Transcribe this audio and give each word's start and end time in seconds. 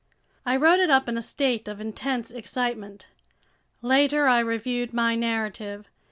I 0.47 0.55
wrote 0.55 0.79
it 0.79 0.89
up 0.89 1.07
in 1.07 1.15
a 1.15 1.21
state 1.21 1.67
of 1.67 1.79
intense 1.79 2.31
excitement. 2.31 3.07
Later 3.83 4.27
I 4.27 4.39
reviewed 4.39 4.93
my 4.95 5.13
narrative. 5.13 5.87